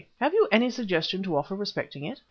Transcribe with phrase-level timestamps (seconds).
[0.19, 2.19] Have you any suggestion to offer respecting it?"